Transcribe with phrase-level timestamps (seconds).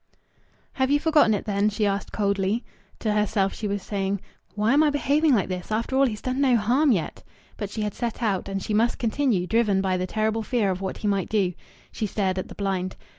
[0.73, 2.63] "Have you forgotten it, then?" she asked coldly.
[3.01, 4.19] To herself she was saying:
[4.55, 5.71] "Why am I behaving like this?
[5.71, 7.21] After all, he's done no harm yet."
[7.55, 10.81] But she had set out, and she must continue, driven by the terrible fear of
[10.81, 11.53] what he might do.
[11.91, 12.95] She stared at the blind.